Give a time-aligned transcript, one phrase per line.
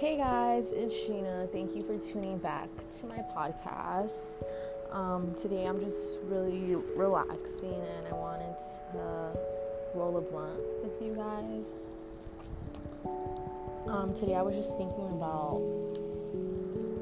[0.00, 1.52] Hey guys, it's Sheena.
[1.52, 2.70] Thank you for tuning back
[3.00, 4.42] to my podcast.
[4.90, 8.56] Um, today I'm just really relaxing and I wanted
[8.92, 9.38] to
[9.94, 11.66] roll a blunt with you guys.
[13.88, 15.60] Um, today I was just thinking about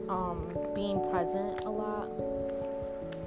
[0.08, 2.10] um, being present a lot.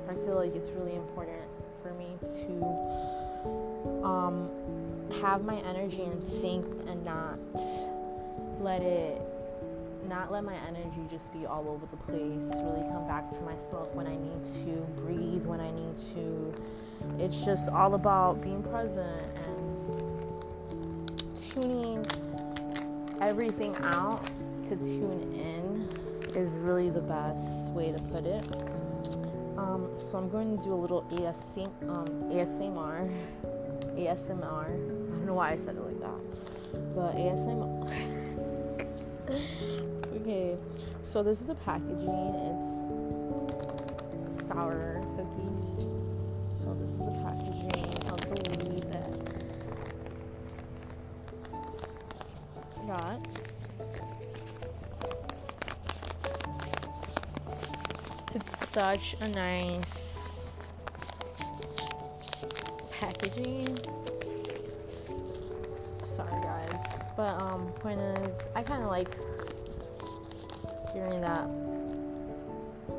[0.10, 1.48] I feel like it's really important
[1.82, 4.52] for me to um,
[5.22, 7.40] have my energy in sync and not
[8.60, 9.31] let it
[10.08, 13.94] not let my energy just be all over the place really come back to myself
[13.96, 16.54] when i need to breathe when i need to.
[17.18, 19.82] It's just all about being present and
[21.52, 22.06] tuning
[23.20, 24.24] everything out
[24.66, 25.90] to tune in
[26.36, 28.46] is really the best way to put it.
[29.58, 33.14] Um, so i'm going to do a little um, asmr
[33.96, 38.18] asmr i don't know why i said it like that but asmr
[40.22, 40.56] Okay,
[41.04, 42.36] so this is the packaging.
[44.28, 45.82] It's sour cookies.
[46.50, 49.12] So this is the packaging of the weed that
[52.86, 53.20] got.
[58.36, 60.21] It's such a nice
[67.32, 69.10] But um point is I kinda like
[70.94, 71.44] hearing that.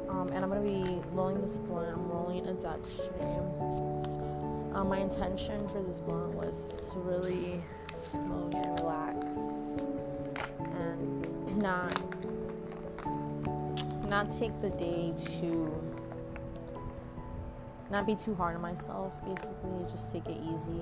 [0.08, 1.94] Um, and I'm gonna be rolling this blunt.
[1.94, 3.38] I'm rolling a Dutch today.
[4.74, 7.60] Um, my intention for this blunt was to really
[8.02, 9.26] smoke and relax,
[10.76, 11.92] and not
[14.08, 15.70] not take the day to
[17.90, 19.12] not be too hard on myself.
[19.26, 20.80] Basically, just take it easy.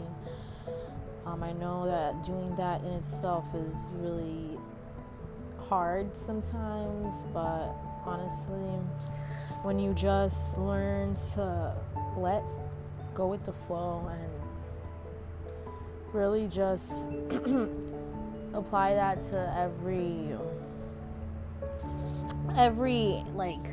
[1.30, 4.58] Um, I know that doing that in itself is really
[5.68, 7.72] hard sometimes, but
[8.04, 8.66] honestly,
[9.62, 11.76] when you just learn to
[12.16, 12.42] let
[13.14, 14.30] go with the flow and
[16.12, 17.06] really just
[18.52, 20.34] apply that to every
[22.56, 23.70] every like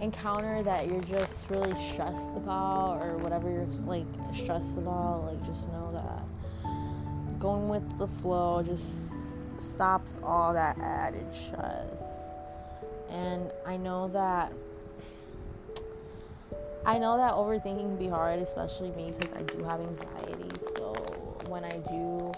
[0.00, 5.68] encounter that you're just really stressed about or whatever you're like stressed about like just
[5.72, 12.02] know that going with the flow just stops all that added stress.
[13.10, 14.52] And I know that
[16.84, 20.48] I know that overthinking can be hard, especially me because I do have anxiety.
[20.76, 20.94] So
[21.48, 22.32] when I do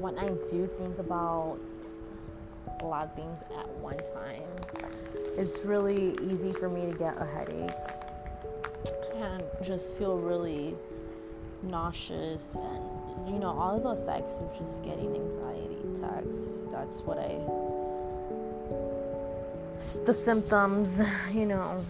[0.00, 1.58] when I do think about
[2.80, 4.42] a lot of things at one time,
[5.36, 7.70] it's really easy for me to get a headache
[9.14, 10.74] and just feel really
[11.62, 16.66] nauseous and you know all the effects of just getting anxiety attacks.
[16.70, 17.38] That's what i
[20.06, 20.98] the symptoms
[21.34, 21.84] you know